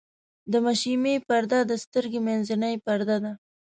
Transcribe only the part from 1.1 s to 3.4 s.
پرده د سترګې منځنۍ پرده ده.